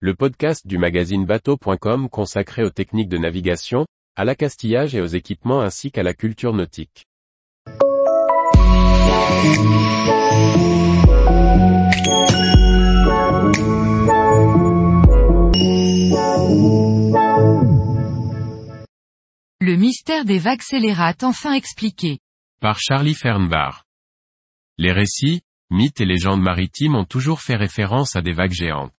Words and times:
le 0.00 0.14
podcast 0.14 0.66
du 0.66 0.76
magazine 0.76 1.24
bateau.com 1.24 2.10
consacré 2.10 2.62
aux 2.62 2.70
techniques 2.70 3.08
de 3.08 3.16
navigation, 3.16 3.86
à 4.14 4.26
l'accastillage 4.26 4.94
et 4.94 5.00
aux 5.00 5.06
équipements 5.06 5.62
ainsi 5.62 5.90
qu'à 5.90 6.02
la 6.02 6.12
culture 6.12 6.52
nautique. 6.52 7.06
Le 19.60 19.76
mystère 19.76 20.26
des 20.26 20.38
vagues 20.38 20.60
scélérates 20.60 21.24
enfin 21.24 21.54
expliqué. 21.54 22.18
Par 22.60 22.78
Charlie 22.78 23.14
Fernbach. 23.14 23.84
Les 24.76 24.92
récits, 24.92 25.40
mythes 25.70 26.02
et 26.02 26.04
légendes 26.04 26.42
maritimes 26.42 26.96
ont 26.96 27.06
toujours 27.06 27.40
fait 27.40 27.56
référence 27.56 28.14
à 28.14 28.20
des 28.20 28.32
vagues 28.32 28.52
géantes. 28.52 28.92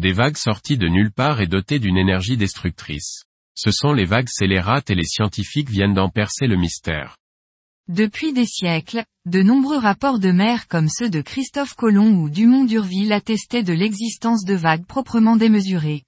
Des 0.00 0.14
vagues 0.14 0.38
sorties 0.38 0.78
de 0.78 0.88
nulle 0.88 1.12
part 1.12 1.42
et 1.42 1.46
dotées 1.46 1.78
d'une 1.78 1.98
énergie 1.98 2.38
destructrice. 2.38 3.24
Ce 3.54 3.70
sont 3.70 3.92
les 3.92 4.06
vagues 4.06 4.30
scélérates 4.30 4.88
et 4.88 4.94
les 4.94 5.04
scientifiques 5.04 5.68
viennent 5.68 5.92
d'en 5.92 6.08
percer 6.08 6.46
le 6.46 6.56
mystère. 6.56 7.18
Depuis 7.86 8.32
des 8.32 8.46
siècles, 8.46 9.04
de 9.26 9.42
nombreux 9.42 9.76
rapports 9.76 10.18
de 10.18 10.30
mer 10.30 10.68
comme 10.68 10.88
ceux 10.88 11.10
de 11.10 11.20
Christophe 11.20 11.74
Colomb 11.74 12.14
ou 12.14 12.30
Dumont 12.30 12.64
d'Urville 12.64 13.12
attestaient 13.12 13.62
de 13.62 13.74
l'existence 13.74 14.46
de 14.46 14.54
vagues 14.54 14.86
proprement 14.86 15.36
démesurées. 15.36 16.04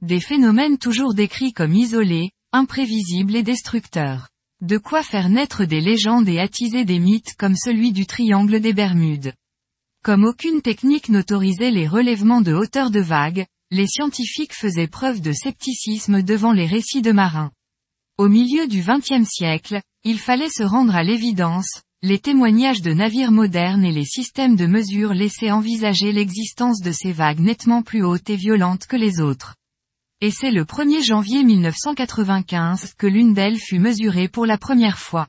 Des 0.00 0.20
phénomènes 0.20 0.78
toujours 0.78 1.12
décrits 1.12 1.52
comme 1.52 1.74
isolés, 1.74 2.30
imprévisibles 2.52 3.34
et 3.34 3.42
destructeurs. 3.42 4.28
De 4.60 4.78
quoi 4.78 5.02
faire 5.02 5.28
naître 5.28 5.64
des 5.64 5.80
légendes 5.80 6.28
et 6.28 6.38
attiser 6.38 6.84
des 6.84 7.00
mythes 7.00 7.34
comme 7.36 7.56
celui 7.56 7.90
du 7.90 8.06
triangle 8.06 8.60
des 8.60 8.74
Bermudes. 8.74 9.32
Comme 10.04 10.24
aucune 10.24 10.60
technique 10.60 11.08
n'autorisait 11.08 11.70
les 11.70 11.88
relèvements 11.88 12.42
de 12.42 12.52
hauteur 12.52 12.90
de 12.90 13.00
vagues, 13.00 13.46
les 13.70 13.86
scientifiques 13.86 14.52
faisaient 14.52 14.86
preuve 14.86 15.22
de 15.22 15.32
scepticisme 15.32 16.20
devant 16.22 16.52
les 16.52 16.66
récits 16.66 17.00
de 17.00 17.10
marins. 17.10 17.52
Au 18.18 18.28
milieu 18.28 18.68
du 18.68 18.82
XXe 18.82 19.26
siècle, 19.26 19.80
il 20.04 20.18
fallait 20.18 20.50
se 20.50 20.62
rendre 20.62 20.94
à 20.94 21.02
l'évidence, 21.02 21.80
les 22.02 22.18
témoignages 22.18 22.82
de 22.82 22.92
navires 22.92 23.32
modernes 23.32 23.82
et 23.82 23.92
les 23.92 24.04
systèmes 24.04 24.56
de 24.56 24.66
mesure 24.66 25.14
laissaient 25.14 25.50
envisager 25.50 26.12
l'existence 26.12 26.82
de 26.82 26.92
ces 26.92 27.12
vagues 27.12 27.40
nettement 27.40 27.80
plus 27.80 28.04
hautes 28.04 28.28
et 28.28 28.36
violentes 28.36 28.86
que 28.86 28.96
les 28.96 29.22
autres. 29.22 29.56
Et 30.20 30.30
c'est 30.30 30.50
le 30.50 30.64
1er 30.64 31.02
janvier 31.02 31.44
1995 31.44 32.92
que 32.98 33.06
l'une 33.06 33.32
d'elles 33.32 33.58
fut 33.58 33.78
mesurée 33.78 34.28
pour 34.28 34.44
la 34.44 34.58
première 34.58 34.98
fois. 34.98 35.28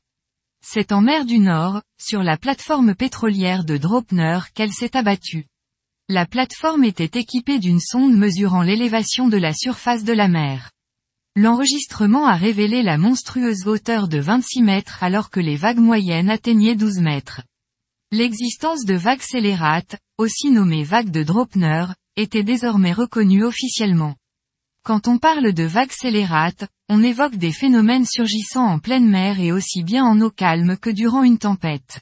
C'est 0.68 0.92
en 0.92 1.00
mer 1.00 1.26
du 1.26 1.38
Nord, 1.38 1.84
sur 2.02 2.24
la 2.24 2.38
plateforme 2.38 2.96
pétrolière 2.96 3.66
de 3.66 3.78
Dropner 3.78 4.40
qu'elle 4.56 4.72
s'est 4.72 4.98
abattue. 4.98 5.46
La 6.10 6.26
plateforme 6.26 6.84
était 6.84 7.20
équipée 7.20 7.60
d'une 7.60 7.80
sonde 7.80 8.18
mesurant 8.18 8.64
l'élévation 8.64 9.28
de 9.28 9.38
la 9.38 9.54
surface 9.54 10.04
de 10.04 10.12
la 10.12 10.28
mer. 10.28 10.72
L'enregistrement 11.36 12.26
a 12.26 12.36
révélé 12.36 12.82
la 12.82 12.98
monstrueuse 12.98 13.68
hauteur 13.68 14.08
de 14.08 14.18
26 14.18 14.64
mètres 14.64 15.04
alors 15.04 15.30
que 15.30 15.40
les 15.40 15.56
vagues 15.56 15.78
moyennes 15.78 16.32
atteignaient 16.32 16.76
12 16.76 16.98
mètres. 16.98 17.44
L'existence 18.12 18.86
de 18.86 18.96
vagues 18.96 19.22
scélérates, 19.22 19.98
aussi 20.18 20.50
nommées 20.50 20.84
vagues 20.84 21.12
de 21.12 21.22
Dropner, 21.22 21.86
était 22.18 22.44
désormais 22.44 22.92
reconnue 22.92 23.46
officiellement. 23.46 24.16
Quand 24.86 25.08
on 25.08 25.18
parle 25.18 25.52
de 25.52 25.64
vagues 25.64 25.92
scélérates, 25.92 26.68
on 26.90 27.02
évoque 27.02 27.38
des 27.38 27.52
phénomènes 27.52 28.06
surgissant 28.06 28.68
en 28.68 28.78
pleine 28.78 29.10
mer 29.10 29.40
et 29.40 29.52
aussi 29.52 29.82
bien 29.82 30.06
en 30.06 30.22
eau 30.22 30.30
calme 30.30 30.78
que 30.78 30.92
durant 30.92 31.24
une 31.24 31.40
tempête. 31.40 32.02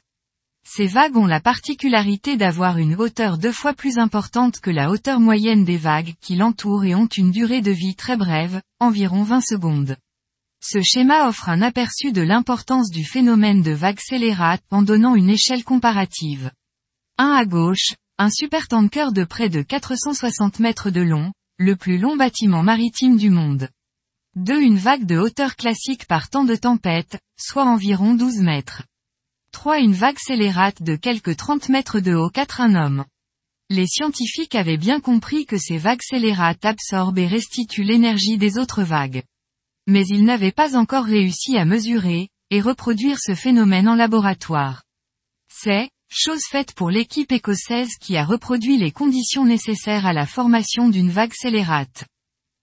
Ces 0.68 0.86
vagues 0.86 1.16
ont 1.16 1.24
la 1.24 1.40
particularité 1.40 2.36
d'avoir 2.36 2.76
une 2.76 2.96
hauteur 2.96 3.38
deux 3.38 3.52
fois 3.52 3.72
plus 3.72 3.96
importante 3.96 4.60
que 4.60 4.70
la 4.70 4.90
hauteur 4.90 5.18
moyenne 5.18 5.64
des 5.64 5.78
vagues 5.78 6.12
qui 6.20 6.36
l'entourent 6.36 6.84
et 6.84 6.94
ont 6.94 7.06
une 7.06 7.30
durée 7.30 7.62
de 7.62 7.70
vie 7.70 7.96
très 7.96 8.18
brève, 8.18 8.60
environ 8.80 9.22
20 9.22 9.40
secondes. 9.40 9.96
Ce 10.62 10.82
schéma 10.82 11.26
offre 11.26 11.48
un 11.48 11.62
aperçu 11.62 12.12
de 12.12 12.20
l'importance 12.20 12.90
du 12.90 13.06
phénomène 13.06 13.62
de 13.62 13.72
vagues 13.72 14.00
scélérates 14.00 14.62
en 14.70 14.82
donnant 14.82 15.14
une 15.14 15.30
échelle 15.30 15.64
comparative. 15.64 16.50
1 17.16 17.30
à 17.30 17.46
gauche, 17.46 17.94
un 18.18 18.28
supertanker 18.28 19.12
de 19.12 19.24
près 19.24 19.48
de 19.48 19.62
460 19.62 20.58
mètres 20.60 20.90
de 20.90 21.00
long, 21.00 21.32
le 21.58 21.76
plus 21.76 21.98
long 21.98 22.16
bâtiment 22.16 22.64
maritime 22.64 23.16
du 23.16 23.30
monde. 23.30 23.68
2. 24.34 24.60
Une 24.60 24.76
vague 24.76 25.06
de 25.06 25.16
hauteur 25.16 25.54
classique 25.54 26.06
par 26.06 26.28
temps 26.28 26.44
de 26.44 26.56
tempête, 26.56 27.20
soit 27.38 27.64
environ 27.64 28.14
12 28.14 28.40
mètres. 28.40 28.82
3. 29.52 29.78
Une 29.78 29.92
vague 29.92 30.18
scélérate 30.18 30.82
de 30.82 30.96
quelques 30.96 31.36
30 31.36 31.68
mètres 31.68 32.00
de 32.00 32.12
haut 32.12 32.28
4. 32.28 32.60
Un 32.60 32.74
homme. 32.74 33.04
Les 33.70 33.86
scientifiques 33.86 34.56
avaient 34.56 34.76
bien 34.76 34.98
compris 34.98 35.46
que 35.46 35.56
ces 35.56 35.78
vagues 35.78 36.02
scélérates 36.02 36.64
absorbent 36.64 37.18
et 37.18 37.28
restituent 37.28 37.84
l'énergie 37.84 38.36
des 38.36 38.58
autres 38.58 38.82
vagues. 38.82 39.22
Mais 39.86 40.04
ils 40.08 40.24
n'avaient 40.24 40.50
pas 40.50 40.76
encore 40.76 41.04
réussi 41.04 41.56
à 41.56 41.64
mesurer, 41.64 42.30
et 42.50 42.60
reproduire 42.60 43.18
ce 43.20 43.36
phénomène 43.36 43.88
en 43.88 43.94
laboratoire. 43.94 44.82
C'est, 45.48 45.88
chose 46.08 46.42
faite 46.50 46.72
pour 46.74 46.90
l'équipe 46.90 47.32
écossaise 47.32 47.90
qui 48.00 48.16
a 48.16 48.24
reproduit 48.24 48.78
les 48.78 48.92
conditions 48.92 49.44
nécessaires 49.44 50.06
à 50.06 50.12
la 50.12 50.26
formation 50.26 50.88
d'une 50.88 51.10
vague 51.10 51.32
scélérate. 51.34 52.04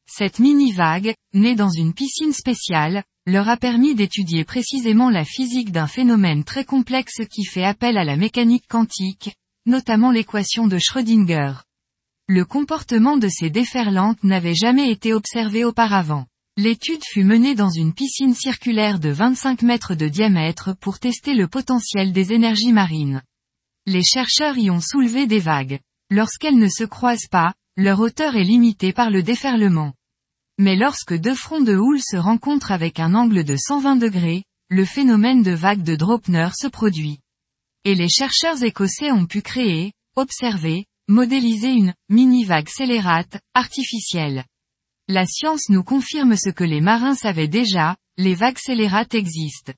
Cette 0.07 0.39
mini-vague, 0.39 1.13
née 1.33 1.55
dans 1.55 1.69
une 1.69 1.93
piscine 1.93 2.33
spéciale, 2.33 3.03
leur 3.25 3.49
a 3.49 3.57
permis 3.57 3.95
d'étudier 3.95 4.43
précisément 4.43 5.09
la 5.09 5.23
physique 5.23 5.71
d'un 5.71 5.87
phénomène 5.87 6.43
très 6.43 6.65
complexe 6.65 7.21
qui 7.29 7.45
fait 7.45 7.63
appel 7.63 7.97
à 7.97 8.03
la 8.03 8.17
mécanique 8.17 8.67
quantique, 8.67 9.35
notamment 9.65 10.11
l'équation 10.11 10.67
de 10.67 10.79
Schrödinger. 10.79 11.53
Le 12.27 12.45
comportement 12.45 13.17
de 13.17 13.27
ces 13.27 13.49
déferlantes 13.49 14.23
n'avait 14.23 14.55
jamais 14.55 14.89
été 14.89 15.13
observé 15.13 15.63
auparavant. 15.65 16.25
L'étude 16.57 17.03
fut 17.05 17.23
menée 17.23 17.55
dans 17.55 17.69
une 17.69 17.93
piscine 17.93 18.33
circulaire 18.33 18.99
de 18.99 19.09
25 19.09 19.61
mètres 19.61 19.95
de 19.95 20.07
diamètre 20.07 20.75
pour 20.79 20.99
tester 20.99 21.33
le 21.33 21.47
potentiel 21.47 22.11
des 22.11 22.33
énergies 22.33 22.73
marines. 22.73 23.21
Les 23.87 24.03
chercheurs 24.03 24.57
y 24.57 24.69
ont 24.69 24.79
soulevé 24.79 25.25
des 25.25 25.39
vagues. 25.39 25.79
Lorsqu'elles 26.09 26.57
ne 26.57 26.67
se 26.67 26.83
croisent 26.83 27.29
pas, 27.29 27.53
leur 27.77 27.99
hauteur 27.99 28.35
est 28.35 28.43
limitée 28.43 28.93
par 28.93 29.09
le 29.09 29.23
déferlement. 29.23 29.93
Mais 30.59 30.75
lorsque 30.75 31.15
deux 31.15 31.33
fronts 31.33 31.61
de 31.61 31.75
houle 31.75 32.01
se 32.01 32.17
rencontrent 32.17 32.71
avec 32.71 32.99
un 32.99 33.15
angle 33.15 33.43
de 33.43 33.55
120 33.55 33.95
degrés, 33.95 34.43
le 34.69 34.85
phénomène 34.85 35.41
de 35.41 35.51
vague 35.51 35.83
de 35.83 35.95
Dropner 35.95 36.49
se 36.53 36.67
produit. 36.67 37.19
Et 37.83 37.95
les 37.95 38.09
chercheurs 38.09 38.61
écossais 38.63 39.11
ont 39.11 39.25
pu 39.25 39.41
créer, 39.41 39.93
observer, 40.15 40.85
modéliser 41.07 41.71
une 41.71 41.93
mini-vague 42.09 42.69
scélérate, 42.69 43.39
artificielle. 43.55 44.45
La 45.07 45.25
science 45.25 45.69
nous 45.69 45.83
confirme 45.83 46.35
ce 46.35 46.49
que 46.49 46.63
les 46.63 46.81
marins 46.81 47.15
savaient 47.15 47.47
déjà, 47.47 47.97
les 48.17 48.35
vagues 48.35 48.59
scélérates 48.59 49.15
existent. 49.15 49.73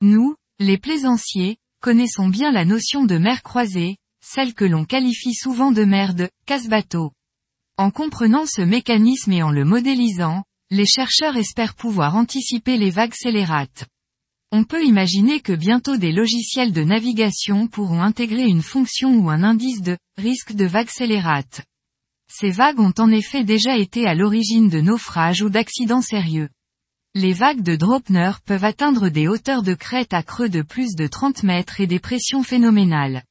Nous, 0.00 0.34
les 0.58 0.78
plaisanciers, 0.78 1.58
connaissons 1.84 2.28
bien 2.28 2.50
la 2.50 2.64
notion 2.64 3.04
de 3.04 3.18
mer 3.18 3.42
croisée, 3.42 3.98
celle 4.24 4.54
que 4.54 4.64
l'on 4.64 4.86
qualifie 4.86 5.34
souvent 5.34 5.70
de 5.70 5.84
mer 5.84 6.14
de 6.14 6.30
casse-bateau. 6.46 7.12
En 7.76 7.90
comprenant 7.90 8.46
ce 8.46 8.62
mécanisme 8.62 9.32
et 9.32 9.42
en 9.42 9.50
le 9.50 9.66
modélisant, 9.66 10.44
les 10.70 10.86
chercheurs 10.86 11.36
espèrent 11.36 11.74
pouvoir 11.74 12.16
anticiper 12.16 12.78
les 12.78 12.88
vagues 12.88 13.12
scélérates. 13.12 13.84
On 14.50 14.64
peut 14.64 14.82
imaginer 14.82 15.40
que 15.40 15.52
bientôt 15.52 15.98
des 15.98 16.10
logiciels 16.10 16.72
de 16.72 16.84
navigation 16.84 17.66
pourront 17.66 18.00
intégrer 18.00 18.46
une 18.46 18.62
fonction 18.62 19.18
ou 19.18 19.28
un 19.28 19.42
indice 19.42 19.82
de 19.82 19.98
risque 20.16 20.54
de 20.54 20.64
vagues 20.64 20.88
scélérates. 20.88 21.66
Ces 22.32 22.50
vagues 22.50 22.80
ont 22.80 22.94
en 22.96 23.10
effet 23.10 23.44
déjà 23.44 23.76
été 23.76 24.06
à 24.06 24.14
l'origine 24.14 24.70
de 24.70 24.80
naufrages 24.80 25.42
ou 25.42 25.50
d'accidents 25.50 26.00
sérieux. 26.00 26.48
Les 27.16 27.32
vagues 27.32 27.62
de 27.62 27.76
Dropner 27.76 28.32
peuvent 28.44 28.64
atteindre 28.64 29.08
des 29.08 29.28
hauteurs 29.28 29.62
de 29.62 29.74
crête 29.74 30.12
à 30.12 30.24
creux 30.24 30.48
de 30.48 30.62
plus 30.62 30.96
de 30.96 31.06
30 31.06 31.44
mètres 31.44 31.80
et 31.80 31.86
des 31.86 32.00
pressions 32.00 32.42
phénoménales. 32.42 33.22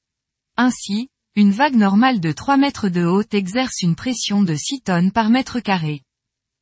Ainsi, 0.55 1.09
une 1.35 1.51
vague 1.51 1.75
normale 1.75 2.21
de 2.21 2.31
3 2.31 2.55
mètres 2.55 2.87
de 2.87 3.03
haut 3.03 3.25
exerce 3.33 3.81
une 3.81 3.95
pression 3.95 4.41
de 4.41 4.55
6 4.55 4.83
tonnes 4.83 5.11
par 5.11 5.29
mètre 5.29 5.59
carré. 5.59 5.99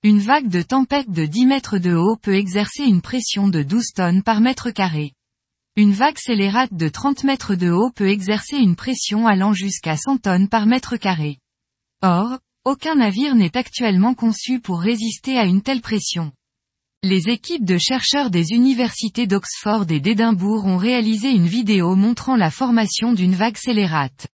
Une 0.02 0.18
vague 0.18 0.48
de 0.48 0.64
tempête 0.64 1.12
de 1.12 1.28
10 1.28 1.46
mètres 1.46 1.78
de 1.78 1.94
haut 1.94 2.16
peut 2.16 2.34
exercer 2.34 2.86
une 2.86 3.02
pression 3.04 3.48
de 3.48 3.62
12 3.62 3.90
tonnes 3.94 4.24
par 4.24 4.42
mètre 4.42 4.72
carré. 4.72 5.14
Une 5.76 5.94
vague 5.94 6.18
scélérate 6.18 6.74
de 6.74 6.90
30 6.90 7.24
mètres 7.24 7.54
de 7.54 7.70
haut 7.70 7.92
peut 7.92 8.10
exercer 8.10 8.58
une 8.58 8.76
pression 8.76 9.28
allant 9.28 9.54
jusqu'à 9.54 9.96
100 9.96 10.24
tonnes 10.24 10.50
par 10.50 10.66
mètre 10.66 10.98
carré. 10.98 11.38
Or, 12.02 12.40
aucun 12.66 12.96
navire 12.96 13.36
n'est 13.36 13.58
actuellement 13.58 14.16
conçu 14.16 14.60
pour 14.60 14.82
résister 14.82 15.38
à 15.38 15.46
une 15.46 15.62
telle 15.62 15.82
pression. 15.82 16.32
Les 17.04 17.30
équipes 17.30 17.66
de 17.66 17.78
chercheurs 17.78 18.30
des 18.30 18.52
universités 18.52 19.26
d'Oxford 19.26 19.86
et 19.90 20.00
d'Édimbourg 20.00 20.66
ont 20.66 20.78
réalisé 20.78 21.32
une 21.32 21.48
vidéo 21.48 21.96
montrant 21.96 22.36
la 22.36 22.52
formation 22.52 23.14
d'une 23.14 23.34
vague 23.34 23.58
scélérate. 23.58 24.28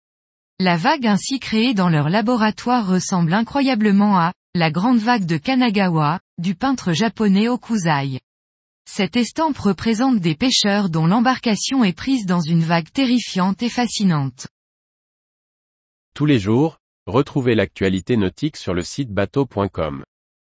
La 0.60 0.75
vague 0.75 1.08
ainsi 1.08 1.40
créée 1.40 1.74
dans 1.74 1.90
leur 1.90 2.10
laboratoire 2.10 2.88
ressemble 2.88 3.34
incroyablement 3.34 4.19
à 4.19 4.34
la 4.54 4.69
grande 4.72 5.00
vague 5.00 5.25
de 5.25 5.38
Kanagawa, 5.38 6.19
du 6.38 6.56
peintre 6.56 6.92
japonais 6.92 7.48
Okuzai. 7.48 8.19
Cette 8.90 9.16
estampe 9.16 9.58
représente 9.58 10.19
des 10.19 10.36
pêcheurs 10.36 10.90
dont 10.90 11.08
l'embarcation 11.08 11.84
est 11.84 11.98
prise 11.98 12.25
dans 12.25 12.42
une 12.42 12.64
vague 12.64 12.92
terrifiante 12.92 13.64
et 13.64 13.69
fascinante. 13.69 14.48
Tous 16.14 16.25
les 16.25 16.40
jours, 16.40 16.80
Retrouvez 17.08 17.56
l'actualité 17.56 18.18
nautique 18.18 18.58
sur 18.58 18.74
le 18.74 18.84
site 18.84 19.14
bateau.com. 19.14 20.04